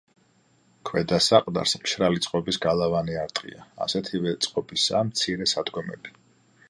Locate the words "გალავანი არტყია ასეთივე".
2.63-4.35